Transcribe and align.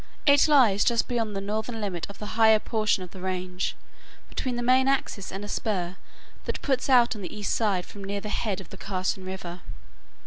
It 0.25 0.47
lies 0.47 0.83
just 0.83 1.07
beyond 1.07 1.35
the 1.35 1.41
northern 1.41 1.79
limit 1.79 2.07
of 2.09 2.17
the 2.17 2.25
higher 2.33 2.57
portion 2.57 3.03
of 3.03 3.11
the 3.11 3.19
range 3.21 3.75
between 4.29 4.55
the 4.55 4.63
main 4.63 4.87
axis 4.87 5.31
and 5.31 5.45
a 5.45 5.47
spur 5.47 5.95
that 6.45 6.63
puts 6.63 6.89
out 6.89 7.15
on 7.15 7.21
the 7.21 7.31
east 7.37 7.53
side 7.53 7.85
from 7.85 8.03
near 8.03 8.19
the 8.19 8.29
head 8.29 8.59
of 8.59 8.69
the 8.71 8.77
Carson 8.77 9.23
River. 9.23 9.61